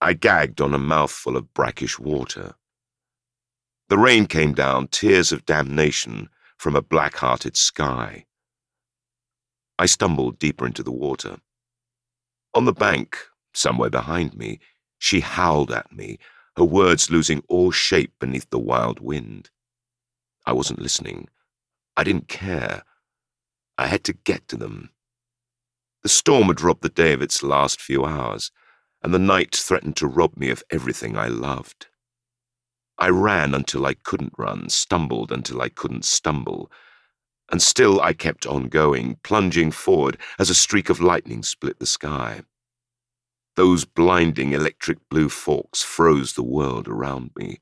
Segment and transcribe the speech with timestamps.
[0.00, 2.54] I gagged on a mouthful of brackish water.
[3.88, 8.26] The rain came down, tears of damnation from a black hearted sky.
[9.78, 11.38] I stumbled deeper into the water.
[12.54, 13.18] On the bank,
[13.54, 14.60] somewhere behind me,
[14.98, 16.18] she howled at me,
[16.56, 19.50] her words losing all shape beneath the wild wind.
[20.44, 21.28] I wasn't listening.
[21.96, 22.82] I didn't care.
[23.76, 24.90] I had to get to them.
[26.02, 28.50] The storm had robbed the day of its last few hours,
[29.02, 31.86] and the night threatened to rob me of everything I loved.
[32.98, 36.70] I ran until I couldn't run, stumbled until I couldn't stumble,
[37.50, 41.86] and still I kept on going, plunging forward as a streak of lightning split the
[41.86, 42.42] sky.
[43.54, 47.60] Those blinding electric blue forks froze the world around me.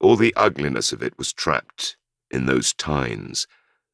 [0.00, 1.96] All the ugliness of it was trapped
[2.30, 3.46] in those tines,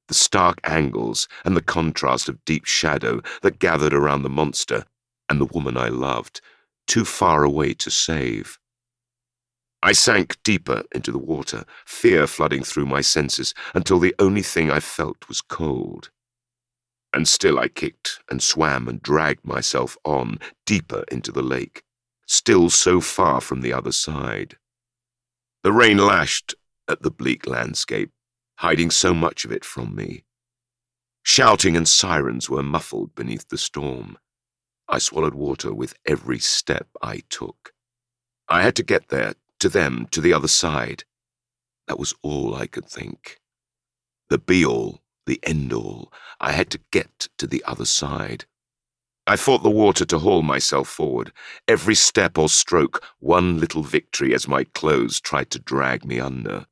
[0.06, 4.84] the stark angles and the contrast of deep shadow that gathered around the monster
[5.28, 6.40] and the woman I loved,
[6.88, 8.58] too far away to save.
[9.80, 14.70] I sank deeper into the water, fear flooding through my senses, until the only thing
[14.72, 16.10] I felt was cold.
[17.14, 21.84] And still I kicked and swam and dragged myself on, deeper into the lake,
[22.26, 24.56] still so far from the other side.
[25.62, 26.54] The rain lashed
[26.88, 28.10] at the bleak landscape,
[28.58, 30.24] hiding so much of it from me.
[31.22, 34.18] Shouting and sirens were muffled beneath the storm.
[34.88, 37.72] I swallowed water with every step I took.
[38.48, 41.04] I had to get there to them, to the other side.
[41.86, 43.40] That was all I could think.
[44.30, 46.12] The be all, the end all.
[46.40, 48.46] I had to get to the other side.
[49.26, 51.32] I fought the water to haul myself forward.
[51.66, 56.66] Every step or stroke, one little victory as my clothes tried to drag me under.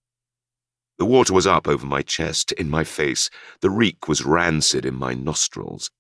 [0.99, 3.29] The water was up over my chest, in my face.
[3.61, 5.91] The reek was rancid in my nostrils.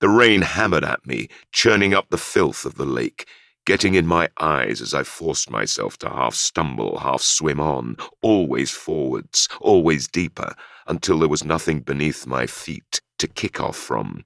[0.00, 3.28] The rain hammered at me, churning up the filth of the lake,
[3.66, 8.70] getting in my eyes as I forced myself to half stumble, half swim on, always
[8.70, 10.54] forwards, always deeper,
[10.86, 14.24] until there was nothing beneath my feet to kick off from.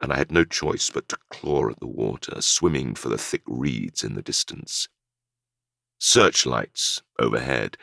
[0.00, 3.42] And I had no choice but to claw at the water, swimming for the thick
[3.46, 4.88] reeds in the distance.
[5.98, 7.76] Searchlights overhead,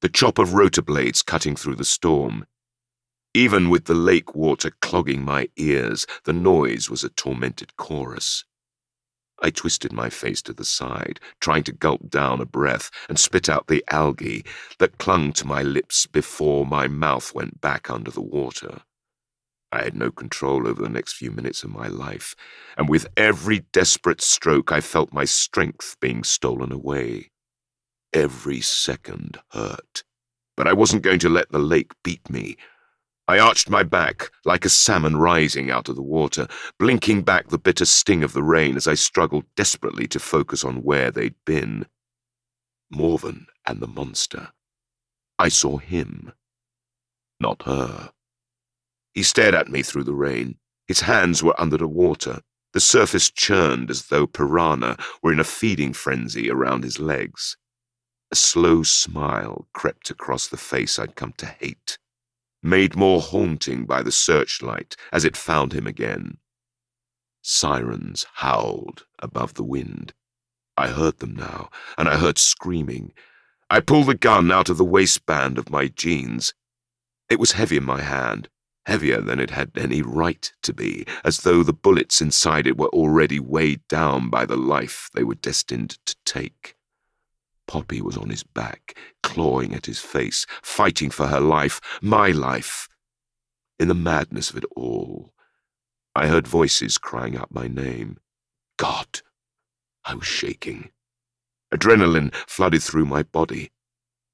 [0.00, 2.46] the chop of rotor blades cutting through the storm.
[3.34, 8.44] Even with the lake water clogging my ears, the noise was a tormented chorus.
[9.42, 13.48] I twisted my face to the side, trying to gulp down a breath and spit
[13.48, 14.44] out the algae
[14.78, 18.82] that clung to my lips before my mouth went back under the water.
[19.72, 22.36] I had no control over the next few minutes of my life,
[22.78, 27.32] and with every desperate stroke I felt my strength being stolen away.
[28.12, 30.04] Every second hurt.
[30.56, 32.56] But I wasn't going to let the lake beat me.
[33.26, 36.46] I arched my back like a salmon rising out of the water,
[36.78, 40.82] blinking back the bitter sting of the rain as I struggled desperately to focus on
[40.82, 41.86] where they'd been.
[42.90, 44.52] Morven and the monster.
[45.38, 46.32] I saw him,
[47.40, 48.12] not her.
[49.14, 50.58] He stared at me through the rain.
[50.86, 52.42] His hands were under the water.
[52.74, 57.56] The surface churned as though piranha were in a feeding frenzy around his legs.
[58.30, 61.98] A slow smile crept across the face I'd come to hate
[62.64, 66.38] made more haunting by the searchlight as it found him again.
[67.42, 70.14] Sirens howled above the wind.
[70.76, 73.12] I heard them now, and I heard screaming.
[73.70, 76.54] I pulled the gun out of the waistband of my jeans.
[77.28, 78.48] It was heavy in my hand,
[78.86, 82.88] heavier than it had any right to be, as though the bullets inside it were
[82.88, 86.76] already weighed down by the life they were destined to take.
[87.74, 92.88] Poppy was on his back, clawing at his face, fighting for her life, my life.
[93.80, 95.34] In the madness of it all,
[96.14, 98.18] I heard voices crying out my name.
[98.76, 99.22] God!
[100.04, 100.90] I was shaking.
[101.74, 103.72] Adrenaline flooded through my body.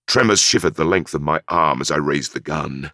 [0.07, 2.93] Tremors shivered the length of my arm as I raised the gun.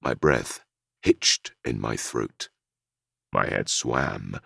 [0.00, 0.60] My breath
[1.02, 2.50] hitched in my throat.
[3.32, 4.38] My head swam.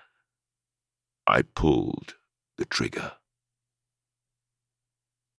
[1.27, 2.15] I pulled
[2.57, 3.13] the trigger.